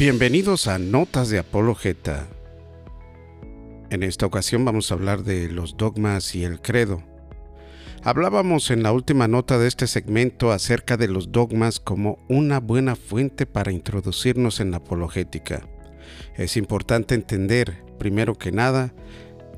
Bienvenidos 0.00 0.66
a 0.66 0.78
Notas 0.78 1.28
de 1.28 1.38
Apologeta. 1.38 2.26
En 3.90 4.02
esta 4.02 4.24
ocasión 4.24 4.64
vamos 4.64 4.90
a 4.90 4.94
hablar 4.94 5.24
de 5.24 5.50
los 5.50 5.76
dogmas 5.76 6.34
y 6.34 6.42
el 6.42 6.62
credo. 6.62 7.02
Hablábamos 8.02 8.70
en 8.70 8.82
la 8.82 8.92
última 8.92 9.28
nota 9.28 9.58
de 9.58 9.68
este 9.68 9.86
segmento 9.86 10.52
acerca 10.52 10.96
de 10.96 11.06
los 11.06 11.32
dogmas 11.32 11.80
como 11.80 12.18
una 12.30 12.60
buena 12.60 12.96
fuente 12.96 13.44
para 13.44 13.72
introducirnos 13.72 14.60
en 14.60 14.70
la 14.70 14.78
apologética. 14.78 15.68
Es 16.34 16.56
importante 16.56 17.14
entender, 17.14 17.84
primero 17.98 18.36
que 18.36 18.52
nada, 18.52 18.94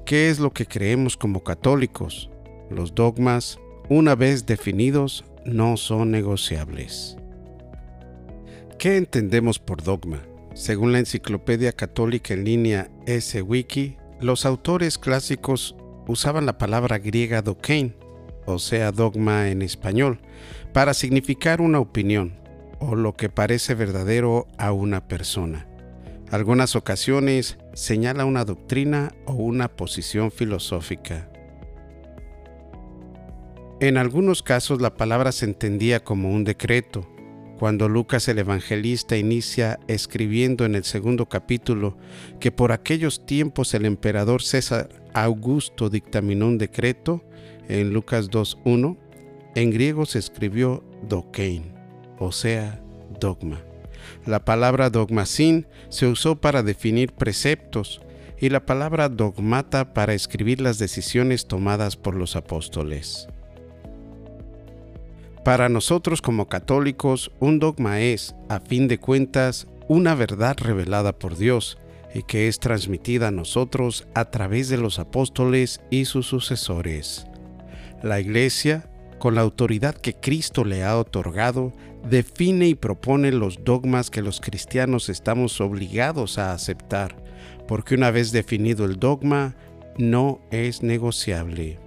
qué 0.05 0.29
es 0.29 0.41
lo 0.41 0.53
que 0.53 0.67
creemos 0.67 1.17
como 1.17 1.45
católicos. 1.45 2.31
Los 2.69 2.97
dogmas, 2.97 3.61
una 3.89 4.17
vez 4.17 4.45
definidos, 4.45 5.25
no 5.45 5.77
son 5.77 6.11
negociables. 6.11 7.17
¿Qué 8.77 8.97
entendemos 8.97 9.61
por 9.61 9.85
dogma? 9.85 10.21
Según 10.55 10.93
la 10.93 10.99
Enciclopedia 10.99 11.73
Católica 11.73 12.35
en 12.35 12.45
línea 12.45 12.91
S-Wiki, 13.07 13.97
los 14.21 14.45
autores 14.45 14.99
clásicos 14.99 15.75
usaban 16.07 16.47
la 16.47 16.59
palabra 16.59 16.99
griega 16.99 17.43
dokein, 17.43 17.97
o 18.45 18.59
sea, 18.59 18.93
dogma 18.93 19.49
en 19.49 19.63
español, 19.63 20.21
para 20.73 20.95
significar 20.95 21.61
una 21.61 21.81
opinión 21.81 22.35
o 22.81 22.97
lo 22.97 23.15
que 23.15 23.29
parece 23.29 23.75
verdadero 23.75 24.47
a 24.59 24.73
una 24.73 25.09
persona. 25.09 25.67
Algunas 26.31 26.77
ocasiones 26.77 27.59
señala 27.73 28.25
una 28.25 28.45
doctrina 28.45 29.15
o 29.27 29.35
una 29.35 29.69
posición 29.69 30.31
filosófica. 30.31 31.31
En 33.81 33.97
algunos 33.97 34.43
casos 34.43 34.81
la 34.81 34.95
palabra 34.95 35.33
se 35.33 35.45
entendía 35.45 36.05
como 36.05 36.31
un 36.31 36.45
decreto, 36.45 37.09
cuando 37.63 37.89
Lucas 37.89 38.27
el 38.27 38.41
evangelista 38.41 39.17
inicia 39.17 39.79
escribiendo 39.87 40.65
en 40.65 40.75
el 40.75 40.83
segundo 40.83 41.29
capítulo 41.29 41.97
que 42.41 42.51
por 42.51 42.73
aquellos 42.73 43.25
tiempos 43.25 43.73
el 43.75 43.85
emperador 43.85 44.43
César 44.43 44.89
Augusto 45.15 45.89
dictaminó 45.89 46.49
un 46.49 46.59
decreto, 46.59 47.23
en 47.69 47.93
Lucas 47.93 48.33
2.1, 48.33 48.99
en 49.55 49.71
griego 49.71 50.07
se 50.07 50.19
escribió 50.19 50.83
dokein, 51.09 51.73
o 52.19 52.33
sea, 52.33 52.83
dogma. 53.21 53.63
La 54.27 54.45
palabra 54.45 54.91
dogmasin 54.91 55.69
se 55.89 56.09
usó 56.09 56.41
para 56.41 56.65
definir 56.65 57.13
preceptos 57.13 58.03
y 58.41 58.49
la 58.49 58.67
palabra 58.67 59.09
dogmata 59.09 59.95
para 59.95 60.15
escribir 60.15 60.61
las 60.61 60.81
decisiones 60.81 61.47
tomadas 61.47 61.97
por 61.97 62.17
los 62.17 62.35
apóstoles. 62.35 63.29
Para 65.45 65.69
nosotros 65.69 66.23
como 66.23 66.47
católicos, 66.49 67.33
un 67.41 67.59
dogma 67.59 68.01
es, 68.01 68.37
a 68.49 68.61
fin 68.61 68.87
de 68.87 68.99
cuentas, 68.99 69.67
una 69.89 70.15
verdad 70.15 70.57
revelada 70.57 71.19
por 71.19 71.37
Dios 71.37 71.79
y 72.15 72.23
que 72.23 72.47
es 72.47 72.61
transmitida 72.61 73.29
a 73.29 73.33
nosotros 73.33 74.07
a 74.15 74.27
través 74.27 74.69
de 74.69 74.77
los 74.77 75.01
apóstoles 75.01 75.81
y 75.91 76.05
sus 76.05 76.27
sucesores. 76.29 77.27
La 78.05 78.21
Iglesia, 78.21 78.89
con 79.19 79.35
la 79.35 79.41
autoridad 79.41 79.97
que 79.97 80.15
Cristo 80.15 80.65
le 80.65 80.85
ha 80.85 80.97
otorgado, 80.97 81.73
define 82.09 82.69
y 82.69 82.77
propone 82.77 83.33
los 83.33 83.65
dogmas 83.65 84.11
que 84.11 84.23
los 84.23 84.41
cristianos 84.41 85.09
estamos 85.09 85.61
obligados 85.61 86.39
a 86.39 86.53
aceptar, 86.53 87.17
porque 87.67 87.97
una 87.97 88.13
vez 88.13 88.31
definido 88.31 88.85
el 88.85 89.01
dogma, 89.01 89.57
no 89.99 90.41
es 90.53 90.85
negociable 90.85 91.81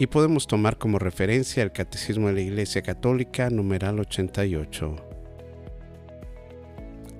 y 0.00 0.06
podemos 0.06 0.46
tomar 0.46 0.78
como 0.78 0.98
referencia 0.98 1.62
el 1.62 1.72
Catecismo 1.72 2.28
de 2.28 2.32
la 2.32 2.40
Iglesia 2.40 2.80
Católica, 2.80 3.50
numeral 3.50 4.00
88. 4.00 4.96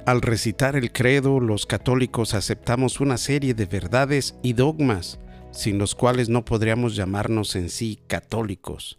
Al 0.06 0.22
recitar 0.22 0.76
el 0.76 0.90
credo, 0.90 1.40
los 1.40 1.66
católicos 1.66 2.32
aceptamos 2.32 2.98
una 3.00 3.18
serie 3.18 3.52
de 3.52 3.66
verdades 3.66 4.34
y 4.42 4.54
dogmas, 4.54 5.20
sin 5.50 5.76
los 5.76 5.94
cuales 5.94 6.30
no 6.30 6.46
podríamos 6.46 6.96
llamarnos 6.96 7.54
en 7.54 7.68
sí 7.68 8.00
católicos. 8.06 8.98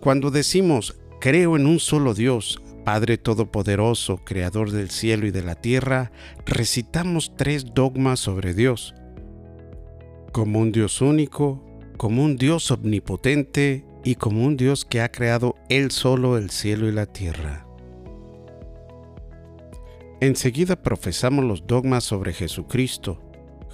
Cuando 0.00 0.30
decimos, 0.30 0.98
creo 1.20 1.56
en 1.56 1.66
un 1.66 1.80
solo 1.80 2.14
Dios, 2.14 2.62
Padre 2.86 3.18
Todopoderoso, 3.18 4.24
Creador 4.24 4.70
del 4.70 4.88
cielo 4.88 5.26
y 5.26 5.32
de 5.32 5.42
la 5.42 5.54
tierra, 5.54 6.12
recitamos 6.46 7.36
tres 7.36 7.74
dogmas 7.74 8.20
sobre 8.20 8.54
Dios. 8.54 8.94
Como 10.32 10.60
un 10.60 10.72
Dios 10.72 11.02
único, 11.02 11.67
como 11.98 12.22
un 12.24 12.36
Dios 12.36 12.70
omnipotente 12.70 13.84
y 14.04 14.14
como 14.14 14.44
un 14.44 14.56
Dios 14.56 14.84
que 14.84 15.02
ha 15.02 15.10
creado 15.10 15.56
Él 15.68 15.90
solo 15.90 16.38
el 16.38 16.48
cielo 16.48 16.88
y 16.88 16.92
la 16.92 17.06
tierra. 17.06 17.66
Enseguida 20.20 20.82
profesamos 20.82 21.44
los 21.44 21.66
dogmas 21.66 22.04
sobre 22.04 22.32
Jesucristo, 22.32 23.20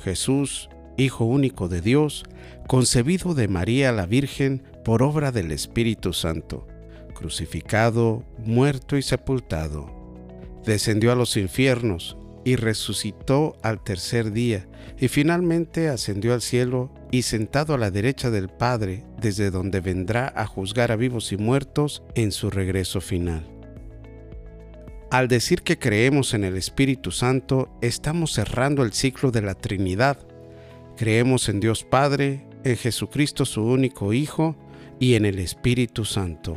Jesús, 0.03 0.69
Hijo 0.97 1.25
único 1.25 1.69
de 1.69 1.81
Dios, 1.81 2.25
concebido 2.69 3.35
de 3.35 3.49
María 3.49 3.91
la 3.91 4.07
Virgen 4.07 4.63
por 4.85 5.03
obra 5.03 5.33
del 5.33 5.51
Espíritu 5.51 6.13
Santo, 6.13 6.69
crucificado, 7.15 8.25
muerto 8.39 8.97
y 8.97 9.03
sepultado. 9.03 9.91
Descendió 10.65 11.11
a 11.11 11.17
los 11.17 11.37
infiernos, 11.37 12.17
y 12.45 12.57
resucitó 12.57 13.57
al 13.63 13.83
tercer 13.83 14.31
día, 14.31 14.69
y 14.99 15.09
finalmente 15.09 15.89
ascendió 15.89 16.35
al 16.35 16.43
cielo 16.43 16.93
y 17.15 17.23
sentado 17.23 17.75
a 17.75 17.79
la 17.79 17.93
derecha 17.93 18.29
del 18.33 18.49
Padre, 18.49 19.05
desde 19.21 19.53
donde 19.53 19.79
vendrá 19.79 20.33
a 20.35 20.49
juzgar 20.49 20.91
a 20.91 20.97
vivos 20.97 21.31
y 21.31 21.37
muertos 21.37 22.03
en 22.17 22.33
su 22.33 22.51
regreso 22.51 23.01
final. 23.01 23.47
Al 25.13 25.29
decir 25.29 25.63
que 25.63 25.79
creemos 25.79 26.35
en 26.35 26.43
el 26.43 26.57
Espíritu 26.57 27.13
Santo, 27.13 27.69
estamos 27.83 28.33
cerrando 28.33 28.83
el 28.83 28.93
ciclo 28.93 29.31
de 29.31 29.43
la 29.43 29.55
Trinidad. 29.55 30.19
Creemos 30.97 31.49
en 31.49 31.61
Dios 31.61 31.85
Padre, 31.85 32.49
en 32.65 32.77
Jesucristo 32.77 33.45
su 33.45 33.63
único 33.65 34.13
Hijo 34.13 34.57
y 34.99 35.15
en 35.15 35.25
el 35.25 35.39
Espíritu 35.39 36.05
Santo. 36.05 36.57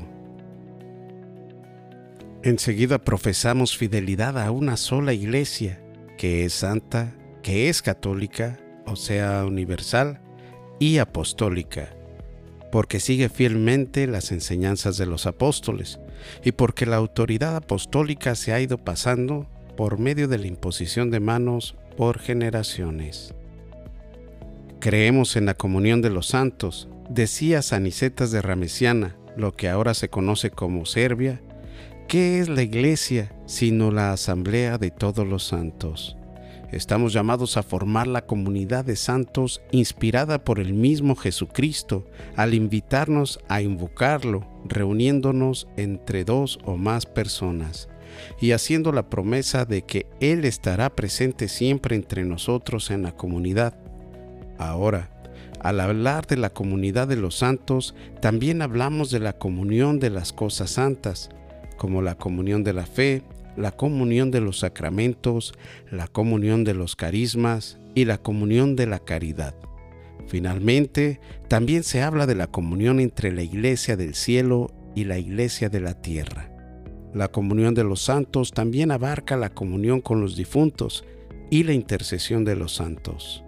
Enseguida 2.41 2.97
profesamos 2.97 3.78
fidelidad 3.78 4.39
a 4.39 4.50
una 4.50 4.75
sola 4.75 5.13
iglesia, 5.13 5.79
que 6.18 6.45
es 6.45 6.53
santa, 6.53 7.13
que 7.44 7.69
es 7.69 7.84
católica, 7.84 8.57
o 8.88 8.95
sea, 8.95 9.45
universal, 9.45 10.22
y 10.80 10.98
apostólica, 10.98 11.94
porque 12.72 13.00
sigue 13.00 13.30
fielmente 13.30 14.08
las 14.08 14.32
enseñanzas 14.32 14.98
de 14.98 15.06
los 15.06 15.26
apóstoles, 15.26 16.00
y 16.44 16.52
porque 16.52 16.86
la 16.86 16.98
autoridad 16.98 17.56
apostólica 17.56 18.36
se 18.36 18.54
ha 18.54 18.60
ido 18.60 18.78
pasando 18.78 19.48
por 19.76 20.00
medio 20.00 20.28
de 20.28 20.38
la 20.38 20.48
imposición 20.48 21.12
de 21.12 21.20
manos 21.20 21.76
por 21.96 22.20
generaciones. 22.20 23.34
Creemos 24.80 25.36
en 25.36 25.46
la 25.46 25.54
comunión 25.54 26.02
de 26.02 26.10
los 26.10 26.28
santos, 26.28 26.88
decía 27.10 27.62
Sanicetas 27.62 28.32
de 28.32 28.42
Ramesiana, 28.42 29.16
lo 29.36 29.56
que 29.56 29.70
ahora 29.70 29.94
se 29.94 30.10
conoce 30.10 30.50
como 30.50 30.86
Serbia, 30.86 31.42
¿Qué 32.08 32.40
es 32.40 32.48
la 32.48 32.62
iglesia 32.62 33.34
sino 33.48 33.92
la 33.92 34.14
asamblea 34.14 34.78
de 34.78 34.92
todos 34.92 35.28
los 35.28 35.44
santos? 35.44 36.17
Estamos 36.72 37.14
llamados 37.14 37.56
a 37.56 37.64
formar 37.64 38.08
la 38.08 38.26
comunidad 38.26 38.84
de 38.84 38.98
santos 38.98 39.62
inspirada 39.72 40.44
por 40.44 40.60
el 40.60 40.74
mismo 40.74 41.16
Jesucristo 41.16 42.06
al 42.36 42.54
invitarnos 42.54 43.40
a 43.48 43.62
invocarlo, 43.62 44.46
reuniéndonos 44.66 45.68
entre 45.78 46.25
dos 46.25 46.60
o 46.66 46.75
más 46.75 47.06
personas 47.06 47.88
y 48.42 48.52
haciendo 48.52 48.92
la 48.92 49.10
promesa 49.10 49.64
de 49.66 49.84
que 49.84 50.08
Él 50.19 50.44
estará 50.44 50.90
presente 50.90 51.48
siempre 51.48 51.96
entre 51.96 52.25
nosotros 52.25 52.92
en 52.92 53.04
la 53.04 53.13
comunidad. 53.13 53.78
Ahora, 54.58 55.10
al 55.62 55.80
hablar 55.80 56.28
de 56.28 56.38
la 56.38 56.50
comunidad 56.50 57.08
de 57.08 57.16
los 57.16 57.36
santos, 57.36 57.96
también 58.22 58.62
hablamos 58.62 59.10
de 59.10 59.20
la 59.20 59.34
comunión 59.34 60.00
de 60.00 60.10
las 60.10 60.34
cosas 60.34 60.72
santas, 60.72 61.30
como 61.78 62.02
la 62.02 62.16
comunión 62.16 62.63
de 62.63 62.74
la 62.74 62.86
fe, 62.86 63.24
la 63.57 63.71
comunión 63.71 64.31
de 64.31 64.39
los 64.39 64.59
sacramentos, 64.59 65.54
la 65.92 66.07
comunión 66.07 66.63
de 66.63 66.75
los 66.75 66.95
carismas 66.95 67.80
y 67.95 68.06
la 68.06 68.19
comunión 68.19 68.75
de 68.75 68.86
la 68.86 69.00
caridad. 69.00 69.56
Finalmente, 70.27 71.19
también 71.48 71.83
se 71.83 72.01
habla 72.01 72.27
de 72.27 72.36
la 72.36 72.48
comunión 72.48 73.00
entre 73.00 73.31
la 73.31 73.42
iglesia 73.42 73.98
del 73.98 74.13
cielo 74.13 74.71
y 74.95 75.06
la 75.06 75.18
iglesia 75.18 75.69
de 75.69 75.80
la 75.80 75.95
tierra. 75.95 76.51
La 77.13 77.30
comunión 77.30 77.74
de 77.74 77.83
los 77.83 78.01
santos 78.01 78.51
también 78.51 78.92
abarca 78.92 79.38
la 79.38 79.50
comunión 79.50 80.01
con 80.01 80.21
los 80.21 80.36
difuntos 80.36 81.03
y 81.50 81.63
la 81.63 81.74
intercesión 81.74 82.45
de 82.45 82.56
los 82.56 82.75
santos. 82.75 83.44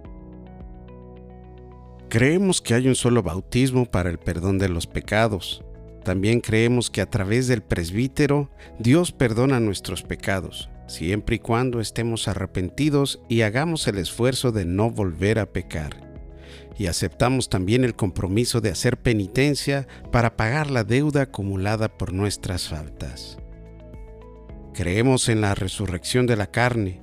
Creemos 2.09 2.61
que 2.61 2.73
hay 2.73 2.87
un 2.87 2.95
solo 2.95 3.21
bautismo 3.21 3.85
para 3.85 4.09
el 4.09 4.17
perdón 4.17 4.57
de 4.57 4.69
los 4.69 4.87
pecados, 4.87 5.63
también 6.09 6.41
creemos 6.41 6.89
que 6.89 7.01
a 7.01 7.05
través 7.05 7.47
del 7.47 7.61
presbítero 7.61 8.49
Dios 8.79 9.11
perdona 9.11 9.59
nuestros 9.59 10.01
pecados, 10.01 10.67
siempre 10.87 11.35
y 11.35 11.39
cuando 11.39 11.79
estemos 11.79 12.27
arrepentidos 12.27 13.21
y 13.29 13.41
hagamos 13.41 13.87
el 13.87 13.99
esfuerzo 13.99 14.51
de 14.51 14.65
no 14.65 14.89
volver 14.89 15.37
a 15.37 15.45
pecar. 15.45 16.09
Y 16.79 16.87
aceptamos 16.87 17.47
también 17.47 17.83
el 17.83 17.95
compromiso 17.95 18.59
de 18.59 18.71
hacer 18.71 18.97
penitencia 18.97 19.87
para 20.11 20.35
pagar 20.35 20.71
la 20.71 20.83
deuda 20.83 21.21
acumulada 21.21 21.95
por 21.95 22.11
nuestras 22.11 22.69
faltas. 22.69 23.37
Creemos 24.73 25.29
en 25.29 25.41
la 25.41 25.53
resurrección 25.53 26.25
de 26.25 26.37
la 26.37 26.47
carne, 26.47 27.01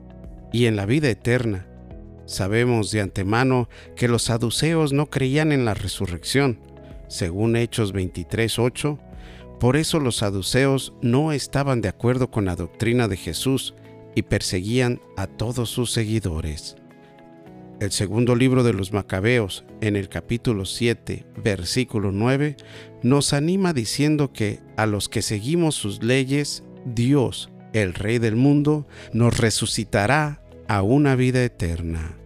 y 0.52 0.66
en 0.66 0.74
la 0.74 0.84
vida 0.84 1.08
eterna. 1.08 1.68
Sabemos 2.24 2.90
de 2.90 3.02
antemano 3.02 3.68
que 3.94 4.08
los 4.08 4.24
saduceos 4.24 4.92
no 4.92 5.10
creían 5.10 5.52
en 5.52 5.64
la 5.64 5.74
resurrección, 5.74 6.58
según 7.08 7.56
Hechos 7.56 7.92
23:8. 7.92 8.98
Por 9.60 9.76
eso 9.76 10.00
los 10.00 10.16
saduceos 10.16 10.92
no 11.00 11.32
estaban 11.32 11.80
de 11.80 11.88
acuerdo 11.88 12.30
con 12.30 12.44
la 12.44 12.56
doctrina 12.56 13.08
de 13.08 13.16
Jesús 13.16 13.74
y 14.14 14.22
perseguían 14.22 15.00
a 15.16 15.26
todos 15.26 15.70
sus 15.70 15.92
seguidores. 15.92 16.76
El 17.78 17.92
segundo 17.92 18.34
libro 18.34 18.64
de 18.64 18.72
los 18.72 18.94
Macabeos, 18.94 19.64
en 19.82 19.96
el 19.96 20.08
capítulo 20.08 20.64
7, 20.64 21.26
versículo 21.44 22.10
9, 22.10 22.56
nos 23.02 23.34
anima 23.34 23.74
diciendo 23.74 24.32
que 24.32 24.60
a 24.78 24.86
los 24.86 25.10
que 25.10 25.20
seguimos 25.20 25.74
sus 25.74 26.02
leyes, 26.02 26.64
Dios, 26.86 27.50
el 27.74 27.92
Rey 27.92 28.18
del 28.18 28.34
mundo, 28.34 28.86
nos 29.12 29.36
resucitará 29.36 30.40
a 30.68 30.80
una 30.80 31.16
vida 31.16 31.44
eterna. 31.44 32.16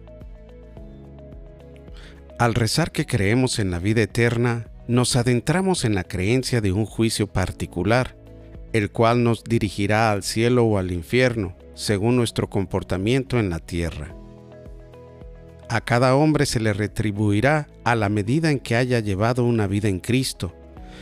Al 2.39 2.55
rezar 2.55 2.93
que 2.93 3.05
creemos 3.05 3.59
en 3.59 3.69
la 3.69 3.79
vida 3.79 4.01
eterna, 4.01 4.70
nos 4.87 5.15
adentramos 5.15 5.85
en 5.85 5.95
la 5.95 6.03
creencia 6.03 6.61
de 6.61 6.71
un 6.71 6.85
juicio 6.85 7.27
particular, 7.27 8.15
el 8.73 8.91
cual 8.91 9.23
nos 9.23 9.43
dirigirá 9.43 10.11
al 10.11 10.23
cielo 10.23 10.65
o 10.65 10.77
al 10.77 10.91
infierno, 10.91 11.55
según 11.73 12.15
nuestro 12.15 12.49
comportamiento 12.49 13.39
en 13.39 13.49
la 13.49 13.59
tierra. 13.59 14.15
A 15.69 15.81
cada 15.81 16.15
hombre 16.15 16.45
se 16.45 16.59
le 16.59 16.73
retribuirá 16.73 17.69
a 17.85 17.95
la 17.95 18.09
medida 18.09 18.51
en 18.51 18.59
que 18.59 18.75
haya 18.75 18.99
llevado 18.99 19.45
una 19.45 19.67
vida 19.67 19.87
en 19.87 19.99
Cristo. 19.99 20.53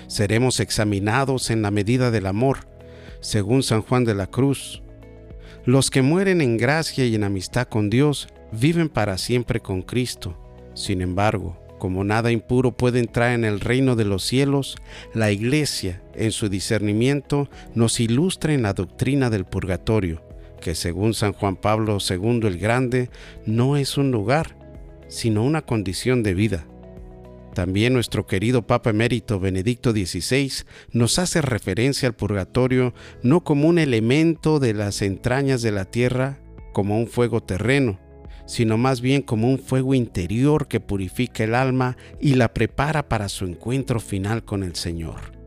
Seremos 0.07 0.59
examinados 0.59 1.49
en 1.49 1.61
la 1.63 1.71
medida 1.71 2.11
del 2.11 2.27
amor, 2.27 2.67
según 3.19 3.63
San 3.63 3.81
Juan 3.81 4.05
de 4.05 4.13
la 4.13 4.27
Cruz. 4.27 4.83
Los 5.65 5.89
que 5.89 6.01
mueren 6.01 6.41
en 6.41 6.57
gracia 6.57 7.05
y 7.05 7.15
en 7.15 7.23
amistad 7.23 7.67
con 7.67 7.89
Dios 7.89 8.27
viven 8.51 8.89
para 8.89 9.17
siempre 9.17 9.59
con 9.59 9.81
Cristo. 9.81 10.37
Sin 10.75 11.01
embargo, 11.01 11.58
como 11.79 12.03
nada 12.03 12.31
impuro 12.31 12.73
puede 12.73 12.99
entrar 12.99 13.31
en 13.31 13.43
el 13.43 13.59
reino 13.59 13.95
de 13.95 14.05
los 14.05 14.23
cielos, 14.23 14.77
la 15.15 15.31
Iglesia, 15.31 16.03
en 16.13 16.31
su 16.31 16.49
discernimiento, 16.49 17.49
nos 17.73 17.99
ilustra 17.99 18.53
en 18.53 18.61
la 18.61 18.73
doctrina 18.73 19.31
del 19.31 19.45
purgatorio, 19.45 20.21
que 20.61 20.75
según 20.75 21.13
San 21.15 21.33
Juan 21.33 21.55
Pablo 21.55 21.97
II 22.07 22.41
el 22.43 22.59
Grande, 22.59 23.09
no 23.45 23.77
es 23.77 23.97
un 23.97 24.11
lugar, 24.11 24.55
sino 25.07 25.43
una 25.43 25.63
condición 25.63 26.21
de 26.21 26.33
vida. 26.35 26.65
También 27.55 27.93
nuestro 27.93 28.27
querido 28.27 28.67
Papa 28.67 28.91
Emérito 28.91 29.39
Benedicto 29.39 29.91
XVI 29.91 30.51
nos 30.91 31.17
hace 31.17 31.41
referencia 31.41 32.07
al 32.07 32.15
purgatorio 32.15 32.93
no 33.23 33.43
como 33.43 33.67
un 33.67 33.79
elemento 33.79 34.59
de 34.59 34.73
las 34.73 35.01
entrañas 35.01 35.61
de 35.61 35.71
la 35.71 35.85
tierra, 35.85 36.39
como 36.73 36.99
un 36.99 37.07
fuego 37.07 37.41
terreno, 37.41 37.99
sino 38.49 38.79
más 38.79 38.99
bien 38.99 39.21
como 39.21 39.47
un 39.47 39.59
fuego 39.59 39.93
interior 39.93 40.67
que 40.67 40.79
purifica 40.79 41.43
el 41.43 41.53
alma 41.53 41.97
y 42.19 42.33
la 42.33 42.51
prepara 42.51 43.07
para 43.07 43.29
su 43.29 43.45
encuentro 43.45 43.99
final 43.99 44.43
con 44.43 44.63
el 44.63 44.75
Señor. 44.75 45.37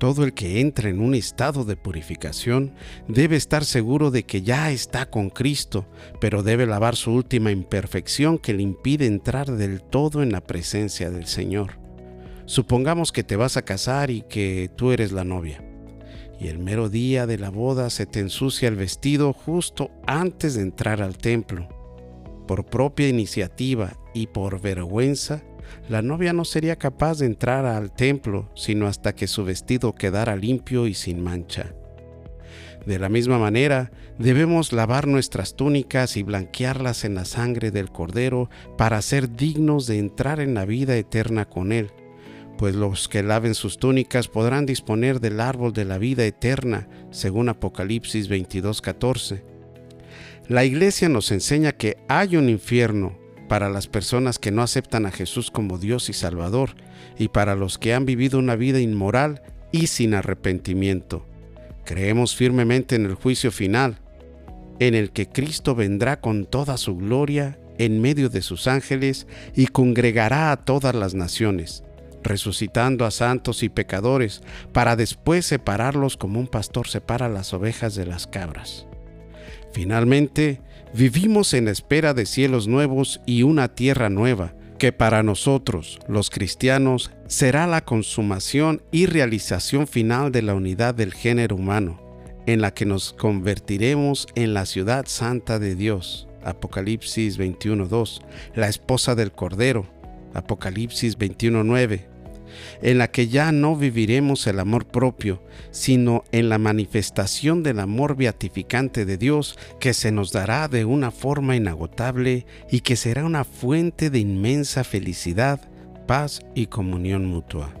Todo 0.00 0.24
el 0.24 0.34
que 0.34 0.60
entra 0.60 0.90
en 0.90 0.98
un 0.98 1.14
estado 1.14 1.64
de 1.64 1.76
purificación 1.76 2.74
debe 3.06 3.36
estar 3.36 3.64
seguro 3.64 4.10
de 4.10 4.24
que 4.24 4.42
ya 4.42 4.72
está 4.72 5.08
con 5.08 5.30
Cristo, 5.30 5.86
pero 6.20 6.42
debe 6.42 6.66
lavar 6.66 6.96
su 6.96 7.12
última 7.12 7.52
imperfección 7.52 8.36
que 8.36 8.52
le 8.52 8.64
impide 8.64 9.06
entrar 9.06 9.52
del 9.52 9.80
todo 9.80 10.20
en 10.20 10.32
la 10.32 10.40
presencia 10.40 11.08
del 11.08 11.26
Señor. 11.26 11.78
Supongamos 12.46 13.12
que 13.12 13.22
te 13.22 13.36
vas 13.36 13.56
a 13.58 13.62
casar 13.62 14.10
y 14.10 14.22
que 14.22 14.72
tú 14.74 14.90
eres 14.90 15.12
la 15.12 15.22
novia, 15.22 15.62
y 16.40 16.48
el 16.48 16.58
mero 16.58 16.88
día 16.88 17.28
de 17.28 17.38
la 17.38 17.50
boda 17.50 17.90
se 17.90 18.06
te 18.06 18.18
ensucia 18.18 18.66
el 18.66 18.74
vestido 18.74 19.32
justo 19.32 19.92
antes 20.04 20.54
de 20.54 20.62
entrar 20.62 21.00
al 21.00 21.16
templo. 21.16 21.79
Por 22.50 22.64
propia 22.64 23.06
iniciativa 23.06 23.96
y 24.12 24.26
por 24.26 24.60
vergüenza, 24.60 25.40
la 25.88 26.02
novia 26.02 26.32
no 26.32 26.44
sería 26.44 26.74
capaz 26.74 27.20
de 27.20 27.26
entrar 27.26 27.64
al 27.64 27.92
templo 27.92 28.50
sino 28.56 28.88
hasta 28.88 29.14
que 29.14 29.28
su 29.28 29.44
vestido 29.44 29.94
quedara 29.94 30.34
limpio 30.34 30.88
y 30.88 30.94
sin 30.94 31.22
mancha. 31.22 31.72
De 32.84 32.98
la 32.98 33.08
misma 33.08 33.38
manera, 33.38 33.92
debemos 34.18 34.72
lavar 34.72 35.06
nuestras 35.06 35.54
túnicas 35.54 36.16
y 36.16 36.24
blanquearlas 36.24 37.04
en 37.04 37.14
la 37.14 37.24
sangre 37.24 37.70
del 37.70 37.92
Cordero 37.92 38.50
para 38.76 39.00
ser 39.00 39.36
dignos 39.36 39.86
de 39.86 40.00
entrar 40.00 40.40
en 40.40 40.54
la 40.54 40.64
vida 40.64 40.96
eterna 40.96 41.44
con 41.44 41.70
Él, 41.70 41.92
pues 42.58 42.74
los 42.74 43.06
que 43.06 43.22
laven 43.22 43.54
sus 43.54 43.78
túnicas 43.78 44.26
podrán 44.26 44.66
disponer 44.66 45.20
del 45.20 45.38
árbol 45.38 45.72
de 45.72 45.84
la 45.84 45.98
vida 45.98 46.24
eterna, 46.24 46.88
según 47.12 47.48
Apocalipsis 47.48 48.28
22:14. 48.28 49.49
La 50.50 50.64
Iglesia 50.64 51.08
nos 51.08 51.30
enseña 51.30 51.70
que 51.70 51.96
hay 52.08 52.36
un 52.36 52.48
infierno 52.48 53.16
para 53.48 53.70
las 53.70 53.86
personas 53.86 54.40
que 54.40 54.50
no 54.50 54.62
aceptan 54.62 55.06
a 55.06 55.12
Jesús 55.12 55.48
como 55.48 55.78
Dios 55.78 56.08
y 56.08 56.12
Salvador, 56.12 56.70
y 57.16 57.28
para 57.28 57.54
los 57.54 57.78
que 57.78 57.94
han 57.94 58.04
vivido 58.04 58.40
una 58.40 58.56
vida 58.56 58.80
inmoral 58.80 59.42
y 59.70 59.86
sin 59.86 60.12
arrepentimiento. 60.12 61.24
Creemos 61.84 62.34
firmemente 62.34 62.96
en 62.96 63.06
el 63.06 63.14
juicio 63.14 63.52
final, 63.52 64.00
en 64.80 64.96
el 64.96 65.12
que 65.12 65.28
Cristo 65.28 65.76
vendrá 65.76 66.20
con 66.20 66.46
toda 66.46 66.78
su 66.78 66.96
gloria 66.96 67.60
en 67.78 68.00
medio 68.00 68.28
de 68.28 68.42
sus 68.42 68.66
ángeles 68.66 69.28
y 69.54 69.68
congregará 69.68 70.50
a 70.50 70.64
todas 70.64 70.96
las 70.96 71.14
naciones, 71.14 71.84
resucitando 72.24 73.06
a 73.06 73.12
santos 73.12 73.62
y 73.62 73.68
pecadores, 73.68 74.42
para 74.72 74.96
después 74.96 75.46
separarlos 75.46 76.16
como 76.16 76.40
un 76.40 76.48
pastor 76.48 76.88
separa 76.88 77.28
las 77.28 77.54
ovejas 77.54 77.94
de 77.94 78.06
las 78.06 78.26
cabras. 78.26 78.88
Finalmente, 79.72 80.60
vivimos 80.94 81.54
en 81.54 81.68
espera 81.68 82.14
de 82.14 82.26
cielos 82.26 82.66
nuevos 82.66 83.20
y 83.26 83.42
una 83.42 83.68
tierra 83.68 84.10
nueva, 84.10 84.54
que 84.78 84.92
para 84.92 85.22
nosotros, 85.22 85.98
los 86.08 86.30
cristianos, 86.30 87.10
será 87.26 87.66
la 87.66 87.84
consumación 87.84 88.82
y 88.90 89.06
realización 89.06 89.86
final 89.86 90.32
de 90.32 90.42
la 90.42 90.54
unidad 90.54 90.94
del 90.94 91.12
género 91.12 91.56
humano, 91.56 92.00
en 92.46 92.60
la 92.60 92.72
que 92.72 92.86
nos 92.86 93.12
convertiremos 93.12 94.26
en 94.34 94.54
la 94.54 94.66
ciudad 94.66 95.04
santa 95.06 95.58
de 95.58 95.74
Dios. 95.74 96.26
Apocalipsis 96.42 97.38
21.2, 97.38 98.22
la 98.54 98.68
esposa 98.68 99.14
del 99.14 99.32
Cordero. 99.32 99.86
Apocalipsis 100.32 101.18
21.9, 101.18 102.06
en 102.82 102.98
la 102.98 103.10
que 103.10 103.28
ya 103.28 103.52
no 103.52 103.76
viviremos 103.76 104.46
el 104.46 104.60
amor 104.60 104.86
propio, 104.86 105.42
sino 105.70 106.24
en 106.32 106.48
la 106.48 106.58
manifestación 106.58 107.62
del 107.62 107.80
amor 107.80 108.16
beatificante 108.16 109.04
de 109.04 109.16
Dios 109.16 109.58
que 109.78 109.94
se 109.94 110.12
nos 110.12 110.32
dará 110.32 110.68
de 110.68 110.84
una 110.84 111.10
forma 111.10 111.56
inagotable 111.56 112.46
y 112.70 112.80
que 112.80 112.96
será 112.96 113.24
una 113.24 113.44
fuente 113.44 114.10
de 114.10 114.18
inmensa 114.18 114.84
felicidad, 114.84 115.60
paz 116.06 116.40
y 116.54 116.66
comunión 116.66 117.26
mutua. 117.26 117.74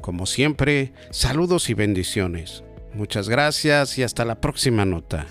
Como 0.00 0.26
siempre, 0.26 0.92
saludos 1.10 1.70
y 1.70 1.74
bendiciones. 1.74 2.62
Muchas 2.94 3.28
gracias 3.28 3.98
y 3.98 4.02
hasta 4.02 4.24
la 4.24 4.40
próxima 4.40 4.84
nota. 4.84 5.26